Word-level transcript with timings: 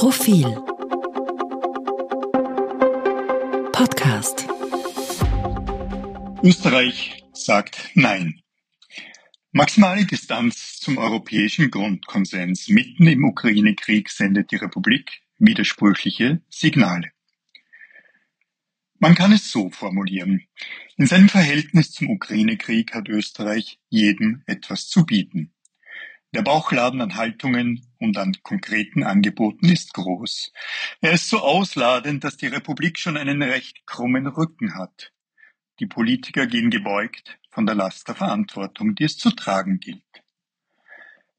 Profil 0.00 0.46
Podcast 3.70 4.48
Österreich 6.42 7.22
sagt 7.34 7.90
Nein. 7.92 8.40
Maximale 9.52 10.06
Distanz 10.06 10.78
zum 10.80 10.96
europäischen 10.96 11.70
Grundkonsens 11.70 12.68
mitten 12.68 13.08
im 13.08 13.26
Ukraine-Krieg 13.26 14.08
sendet 14.08 14.52
die 14.52 14.56
Republik 14.56 15.20
widersprüchliche 15.36 16.40
Signale. 16.48 17.10
Man 19.00 19.14
kann 19.14 19.32
es 19.32 19.52
so 19.52 19.68
formulieren. 19.68 20.46
In 20.96 21.08
seinem 21.08 21.28
Verhältnis 21.28 21.92
zum 21.92 22.08
Ukraine-Krieg 22.08 22.94
hat 22.94 23.10
Österreich 23.10 23.78
jedem 23.90 24.44
etwas 24.46 24.88
zu 24.88 25.04
bieten. 25.04 25.52
Der 26.32 26.40
Bauchladen 26.40 27.02
an 27.02 27.16
Haltungen 27.16 27.86
und 28.00 28.18
an 28.18 28.34
konkreten 28.42 29.04
Angeboten 29.04 29.68
ist 29.68 29.94
groß. 29.94 30.52
Er 31.00 31.12
ist 31.12 31.28
so 31.28 31.40
ausladend, 31.40 32.24
dass 32.24 32.36
die 32.36 32.48
Republik 32.48 32.98
schon 32.98 33.16
einen 33.16 33.42
recht 33.42 33.86
krummen 33.86 34.26
Rücken 34.26 34.74
hat. 34.74 35.12
Die 35.78 35.86
Politiker 35.86 36.46
gehen 36.46 36.70
gebeugt 36.70 37.38
von 37.50 37.66
der 37.66 37.74
Last 37.74 38.08
der 38.08 38.14
Verantwortung, 38.14 38.94
die 38.94 39.04
es 39.04 39.16
zu 39.16 39.30
tragen 39.30 39.78
gilt. 39.78 40.02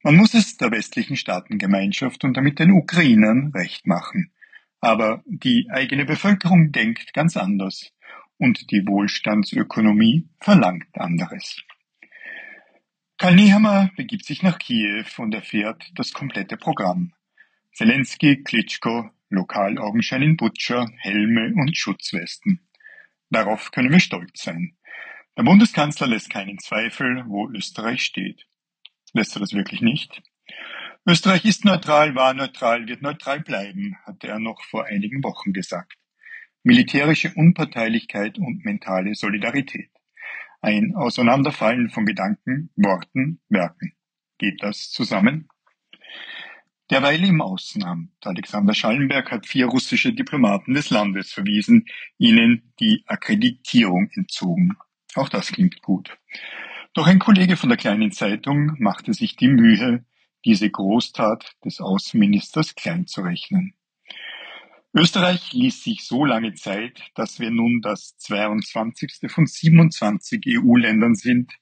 Man 0.04 0.16
muss 0.16 0.34
es 0.34 0.58
der 0.58 0.72
westlichen 0.72 1.16
Staatengemeinschaft 1.16 2.24
und 2.24 2.36
damit 2.36 2.60
den 2.60 2.72
Ukrainern 2.72 3.52
recht 3.54 3.86
machen. 3.86 4.32
Aber 4.80 5.22
die 5.26 5.68
eigene 5.70 6.06
Bevölkerung 6.06 6.72
denkt 6.72 7.14
ganz 7.14 7.38
anders 7.38 7.92
und 8.38 8.72
die 8.72 8.88
Wohlstandsökonomie 8.88 10.28
verlangt 10.40 10.88
anderes. 10.96 11.62
Karl 13.22 13.36
Nehammer 13.36 13.92
begibt 13.96 14.26
sich 14.26 14.42
nach 14.42 14.58
Kiew 14.58 15.06
und 15.20 15.36
erfährt 15.36 15.92
das 15.94 16.12
komplette 16.12 16.58
Programm. 16.58 17.14
Zelensky, 17.72 18.42
Klitschko, 18.42 19.12
Lokalaugenschein 19.30 20.24
in 20.24 20.38
Butcher, 20.38 20.90
Helme 20.98 21.54
und 21.56 21.78
Schutzwesten. 21.78 22.68
Darauf 23.30 23.70
können 23.70 23.92
wir 23.92 24.00
stolz 24.00 24.42
sein. 24.42 24.76
Der 25.38 25.44
Bundeskanzler 25.44 26.08
lässt 26.08 26.32
keinen 26.32 26.58
Zweifel, 26.58 27.24
wo 27.28 27.48
Österreich 27.48 28.02
steht. 28.02 28.48
Lässt 29.14 29.36
er 29.36 29.42
das 29.42 29.54
wirklich 29.54 29.82
nicht? 29.82 30.24
Österreich 31.06 31.46
ist 31.46 31.64
neutral, 31.64 32.16
war 32.16 32.34
neutral, 32.34 32.88
wird 32.88 33.04
neutral 33.04 33.42
bleiben, 33.42 33.98
hatte 34.04 34.30
er 34.30 34.40
noch 34.40 34.64
vor 34.64 34.86
einigen 34.86 35.24
Wochen 35.24 35.54
gesagt. 35.54 35.94
Militärische 36.64 37.32
Unparteilichkeit 37.36 38.40
und 38.40 38.66
mentale 38.66 39.14
Solidarität. 39.14 39.91
Ein 40.62 40.96
Auseinanderfallen 40.96 41.90
von 41.90 42.06
Gedanken, 42.06 42.70
Worten, 42.76 43.42
Werken. 43.50 43.94
Geht 44.38 44.62
das 44.62 44.92
zusammen? 44.92 45.50
Derweil 46.92 47.24
im 47.24 47.42
Außenamt. 47.42 48.12
Alexander 48.22 48.76
Schallenberg 48.76 49.32
hat 49.32 49.48
vier 49.48 49.66
russische 49.66 50.14
Diplomaten 50.14 50.76
des 50.76 50.92
Landes 50.92 51.34
verwiesen, 51.34 51.88
ihnen 52.20 52.74
die 52.80 53.04
Akkreditierung 53.08 54.12
entzogen. 54.14 54.78
Auch 55.16 55.30
das 55.30 55.52
klingt 55.52 55.82
gut. 55.82 56.16
Doch 56.94 57.08
ein 57.08 57.20
Kollege 57.20 57.58
von 57.58 57.70
der 57.70 57.78
kleinen 57.78 58.12
Zeitung 58.12 58.76
machte 58.78 59.14
sich 59.14 59.36
die 59.36 59.48
Mühe, 59.48 60.06
diese 60.46 60.70
Großtat 60.70 61.56
des 61.66 61.82
Außenministers 61.82 62.76
klein 62.76 63.08
zu 63.08 63.22
rechnen. 63.22 63.74
Österreich 64.94 65.54
ließ 65.54 65.84
sich 65.84 66.04
so 66.04 66.26
lange 66.26 66.54
Zeit, 66.54 67.02
dass 67.16 67.40
wir 67.40 67.50
nun 67.50 67.80
das 67.82 68.18
22. 68.18 69.32
von 69.32 69.46
27 69.46 70.44
EU-Ländern 70.48 71.16
sind, 71.16 71.54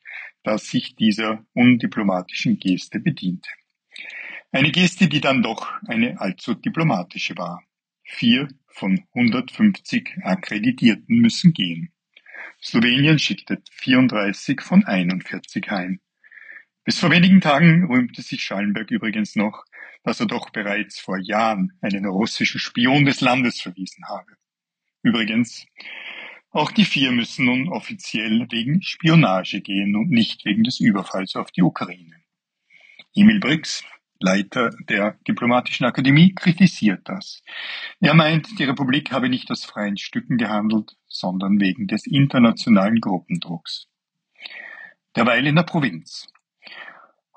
das 0.41 0.67
sich 0.67 0.95
dieser 0.95 1.45
undiplomatischen 1.53 2.57
Geste 2.57 2.99
bediente. 2.99 3.49
Eine 4.51 4.71
Geste, 4.71 5.07
die 5.07 5.21
dann 5.21 5.43
doch 5.43 5.71
eine 5.87 6.19
allzu 6.19 6.55
diplomatische 6.55 7.37
war. 7.37 7.61
Vier 8.01 8.47
von 8.65 9.03
150 9.13 10.09
Akkreditierten 10.23 11.19
müssen 11.19 11.53
gehen. 11.53 11.93
Slowenien 12.59 13.19
schickte 13.19 13.61
34 13.69 14.59
von 14.61 14.83
41 14.85 15.69
heim. 15.69 15.99
Bis 16.83 16.97
vor 16.97 17.11
wenigen 17.11 17.41
Tagen 17.41 17.85
rühmte 17.85 18.23
sich 18.23 18.41
Schallenberg 18.41 18.89
übrigens 18.89 19.35
noch, 19.35 19.65
dass 20.03 20.19
er 20.19 20.25
doch 20.25 20.49
bereits 20.49 20.99
vor 20.99 21.17
Jahren 21.17 21.73
einen 21.81 22.05
russischen 22.05 22.59
Spion 22.59 23.05
des 23.05 23.21
Landes 23.21 23.61
verwiesen 23.61 24.05
habe. 24.07 24.33
Übrigens, 25.01 25.65
auch 26.51 26.71
die 26.71 26.85
vier 26.85 27.11
müssen 27.11 27.45
nun 27.45 27.69
offiziell 27.69 28.47
wegen 28.49 28.81
Spionage 28.81 29.61
gehen 29.61 29.95
und 29.95 30.09
nicht 30.09 30.45
wegen 30.45 30.63
des 30.63 30.79
Überfalls 30.79 31.35
auf 31.35 31.51
die 31.51 31.61
Ukraine. 31.61 32.15
Emil 33.13 33.39
Brix, 33.39 33.83
Leiter 34.19 34.71
der 34.89 35.17
Diplomatischen 35.27 35.85
Akademie, 35.85 36.33
kritisiert 36.33 37.07
das. 37.07 37.41
Er 37.99 38.13
meint, 38.13 38.47
die 38.59 38.65
Republik 38.65 39.11
habe 39.11 39.29
nicht 39.29 39.49
aus 39.51 39.63
freien 39.63 39.97
Stücken 39.97 40.37
gehandelt, 40.37 40.97
sondern 41.07 41.59
wegen 41.59 41.87
des 41.87 42.05
internationalen 42.05 42.99
Gruppendrucks. 42.99 43.87
Derweil 45.15 45.47
in 45.47 45.55
der 45.55 45.63
Provinz. 45.63 46.27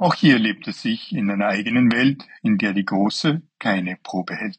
Auch 0.02 0.16
hier 0.16 0.40
lebt 0.40 0.66
es 0.66 0.82
sich 0.82 1.12
in 1.12 1.30
einer 1.30 1.46
eigenen 1.46 1.92
Welt, 1.92 2.26
in 2.42 2.58
der 2.58 2.72
die 2.72 2.84
Große 2.84 3.40
keine 3.60 3.96
Probe 4.02 4.34
hält. 4.34 4.58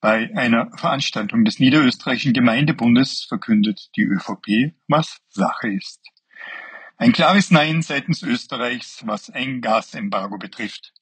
Bei 0.00 0.34
einer 0.34 0.70
Veranstaltung 0.74 1.44
des 1.44 1.58
Niederösterreichischen 1.58 2.32
Gemeindebundes 2.32 3.26
verkündet 3.28 3.90
die 3.94 4.04
ÖVP, 4.04 4.72
was 4.86 5.18
Sache 5.28 5.68
ist. 5.68 6.00
Ein 6.96 7.12
klares 7.12 7.50
Nein 7.50 7.82
seitens 7.82 8.22
Österreichs, 8.22 9.06
was 9.06 9.28
ein 9.28 9.60
Gasembargo 9.60 10.38
betrifft, 10.38 10.94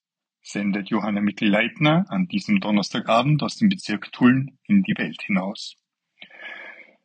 sendet 0.43 0.89
Johanna 0.89 1.21
Mikl-Leitner 1.21 2.07
an 2.09 2.27
diesem 2.27 2.59
Donnerstagabend 2.59 3.45
aus 3.45 3.59
dem 3.59 3.69
Bezirk 3.69 4.11
Tulln 4.11 4.59
in 4.65 4.83
die 4.83 4.99
Welt 4.99 5.23
hinaus. 5.23 5.77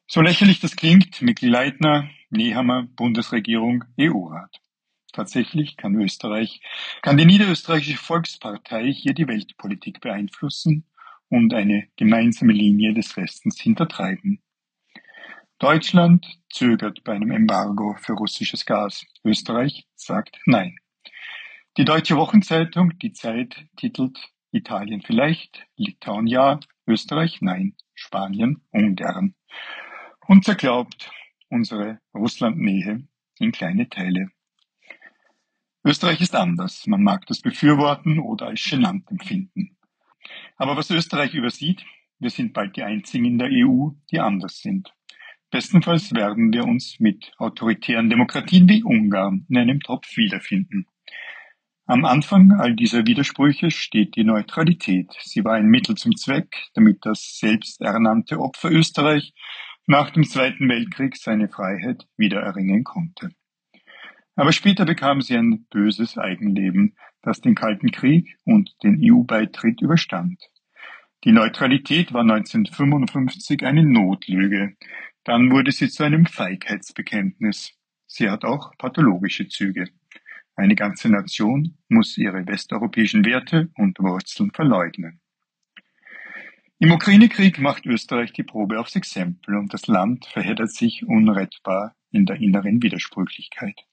So 0.08 0.22
lächerlich 0.22 0.60
das 0.60 0.76
klingt, 0.76 1.22
Mikl-Leitner, 1.22 2.10
Nehammer, 2.32 2.88
Bundesregierung, 2.96 3.84
EU-Rat. 4.00 4.61
Tatsächlich 5.12 5.78
kann 5.78 5.96
Österreich, 5.96 6.62
kann 7.02 7.18
die 7.18 7.26
Niederösterreichische 7.26 7.98
Volkspartei 7.98 8.92
hier 8.92 9.14
die 9.14 9.28
Weltpolitik 9.28 10.02
beeinflussen 10.02 10.86
und 11.30 11.54
eine 11.54 11.88
gemeinsame 11.96 12.54
Linie 12.54 12.94
des 12.94 13.16
Westens 13.18 13.60
hintertreiben. 13.60 14.42
Deutschland 15.60 16.26
zögert 16.50 17.04
bei 17.04 17.14
einem 17.14 17.32
Embargo 17.32 17.96
für 18.00 18.14
russisches 18.14 18.66
Gas. 18.66 19.06
Österreich 19.24 19.88
sagt 19.96 20.40
Nein. 20.46 20.78
Die 21.78 21.86
deutsche 21.86 22.18
Wochenzeitung 22.18 22.98
Die 22.98 23.14
Zeit 23.14 23.68
titelt 23.78 24.18
Italien 24.52 25.02
vielleicht, 25.02 25.66
Litauen 25.78 26.28
ja, 26.28 26.60
Österreich 26.88 27.42
nein, 27.42 27.76
Spanien 27.94 28.62
ungern 28.72 29.36
und 30.28 30.44
zerklaubt 30.44 31.12
unsere 31.50 32.00
Russlandnähe 32.14 33.08
in 33.40 33.52
kleine 33.52 33.88
Teile. 33.88 34.32
Österreich 35.84 36.22
ist 36.22 36.36
anders. 36.36 36.86
Man 36.86 37.02
mag 37.02 37.26
das 37.26 37.42
befürworten 37.42 38.20
oder 38.20 38.48
als 38.48 38.64
genannt 38.64 39.10
empfinden. 39.10 39.78
Aber 40.58 40.78
was 40.78 40.92
Österreich 40.92 41.34
übersieht, 41.34 41.84
wir 42.20 42.30
sind 42.30 42.54
bald 42.54 42.76
die 42.76 42.84
einzigen 42.84 43.26
in 43.26 43.40
der 43.40 43.50
EU, 43.52 43.90
die 44.12 44.20
anders 44.20 44.60
sind. 44.60 44.94
Bestenfalls 45.50 46.14
werden 46.14 46.54
wir 46.54 46.66
uns 46.66 47.00
mit 47.00 47.34
autoritären 47.38 48.10
Demokratien 48.10 48.70
wie 48.70 48.84
Ungarn 48.84 49.46
in 49.50 49.58
einem 49.58 49.80
Topf 49.80 50.16
wiederfinden. 50.16 50.86
Am 51.88 52.06
Anfang 52.06 52.52
all 52.54 52.76
dieser 52.76 53.08
Widersprüche 53.08 53.72
steht 53.72 54.16
die 54.16 54.24
Neutralität. 54.24 55.12
Sie 55.24 55.44
war 55.44 55.56
ein 55.56 55.66
Mittel 55.66 55.96
zum 55.96 56.16
Zweck, 56.16 56.68
damit 56.76 57.00
das 57.02 57.40
selbsternannte 57.40 58.40
Opfer 58.40 58.72
Österreich 58.72 59.34
nach 59.88 60.12
dem 60.12 60.24
Zweiten 60.24 60.70
Weltkrieg 60.70 61.18
seine 61.18 61.50
Freiheit 61.50 62.08
wiedererringen 62.18 62.84
konnte. 62.84 63.32
Aber 64.42 64.54
später 64.54 64.86
bekam 64.86 65.22
sie 65.22 65.38
ein 65.38 65.68
böses 65.70 66.18
Eigenleben, 66.18 66.96
das 67.22 67.42
den 67.42 67.54
Kalten 67.54 67.92
Krieg 67.92 68.40
und 68.44 68.76
den 68.82 69.00
EU-Beitritt 69.00 69.84
überstand. 69.84 70.42
Die 71.24 71.32
Neutralität 71.32 72.12
war 72.12 72.22
1955 72.22 73.64
eine 73.64 73.84
Notlüge. 73.84 74.76
Dann 75.26 75.52
wurde 75.52 75.72
sie 75.72 75.90
zu 75.90 76.04
einem 76.04 76.26
Feigheitsbekenntnis. 76.26 77.74
Sie 78.08 78.32
hat 78.32 78.44
auch 78.44 78.76
pathologische 78.80 79.48
Züge. 79.48 79.90
Eine 80.56 80.74
ganze 80.74 81.10
Nation 81.10 81.78
muss 81.88 82.18
ihre 82.18 82.48
westeuropäischen 82.48 83.24
Werte 83.24 83.70
und 83.76 84.00
Wurzeln 84.00 84.50
verleugnen. 84.50 85.22
Im 86.80 86.92
Ukraine-Krieg 86.92 87.60
macht 87.60 87.86
Österreich 87.86 88.34
die 88.34 88.42
Probe 88.42 88.80
aufs 88.80 88.96
Exempel 88.96 89.56
und 89.56 89.72
das 89.72 89.86
Land 89.86 90.26
verheddert 90.26 90.72
sich 90.72 91.06
unrettbar 91.06 91.96
in 92.10 92.26
der 92.26 92.38
inneren 92.38 92.82
Widersprüchlichkeit. 92.82 93.86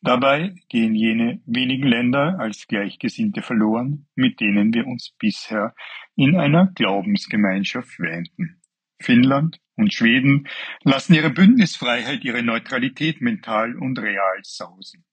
Dabei 0.00 0.54
gehen 0.68 0.94
jene 0.94 1.40
wenigen 1.44 1.88
Länder 1.88 2.38
als 2.38 2.68
Gleichgesinnte 2.68 3.42
verloren, 3.42 4.06
mit 4.14 4.40
denen 4.40 4.72
wir 4.72 4.86
uns 4.86 5.14
bisher 5.18 5.74
in 6.14 6.36
einer 6.36 6.70
Glaubensgemeinschaft 6.74 7.98
wähnten. 7.98 8.60
Finnland 9.00 9.60
und 9.76 9.92
Schweden 9.92 10.48
lassen 10.82 11.14
ihre 11.14 11.30
Bündnisfreiheit, 11.30 12.24
ihre 12.24 12.42
Neutralität 12.42 13.20
mental 13.20 13.76
und 13.76 13.98
real 13.98 14.38
sausen. 14.42 15.04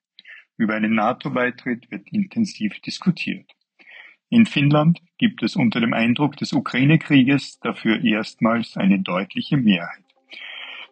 Über 0.58 0.76
einen 0.76 0.96
NATO-Beitritt 0.96 1.90
wird 1.92 2.08
intensiv 2.12 2.80
diskutiert. 2.82 3.52
In 4.30 4.46
Finnland 4.46 5.02
gibt 5.18 5.44
es 5.44 5.56
unter 5.56 5.80
dem 5.82 5.94
Eindruck 5.94 6.38
des 6.38 6.54
Ukraine-Krieges 6.54 7.60
dafür 7.60 8.04
erstmals 8.04 8.78
eine 8.78 9.00
deutliche 9.00 9.58
Mehrheit. 9.58 10.05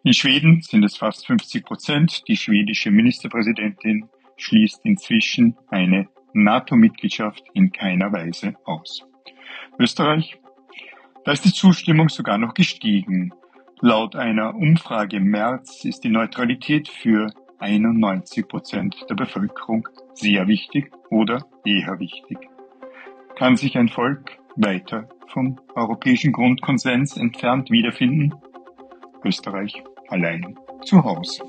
In 0.06 0.12
Schweden 0.12 0.60
sind 0.60 0.84
es 0.84 0.98
fast 0.98 1.26
50 1.26 1.64
Prozent. 1.64 2.28
Die 2.28 2.36
schwedische 2.36 2.90
Ministerpräsidentin 2.90 4.10
schließt 4.36 4.84
inzwischen 4.84 5.56
eine 5.68 6.08
NATO-Mitgliedschaft 6.34 7.42
in 7.54 7.72
keiner 7.72 8.12
Weise 8.12 8.54
aus. 8.66 9.06
Österreich? 9.78 10.36
Da 11.24 11.32
ist 11.32 11.46
die 11.46 11.54
Zustimmung 11.54 12.10
sogar 12.10 12.36
noch 12.36 12.52
gestiegen. 12.52 13.32
Laut 13.80 14.14
einer 14.14 14.54
Umfrage 14.54 15.16
im 15.16 15.24
März 15.24 15.86
ist 15.86 16.04
die 16.04 16.10
Neutralität 16.10 16.86
für 16.90 17.32
91 17.60 18.46
Prozent 18.46 19.06
der 19.08 19.14
Bevölkerung 19.14 19.88
sehr 20.12 20.46
wichtig 20.48 20.92
oder 21.08 21.46
eher 21.64 21.98
wichtig. 21.98 22.36
Kann 23.36 23.56
sich 23.56 23.78
ein 23.78 23.88
Volk 23.88 24.36
weiter 24.54 25.08
vom 25.28 25.58
europäischen 25.74 26.32
Grundkonsens 26.32 27.16
entfernt 27.16 27.70
wiederfinden? 27.70 28.34
Österreich 29.24 29.82
allein 30.14 30.56
zu 30.84 31.02
Hause. 31.02 31.42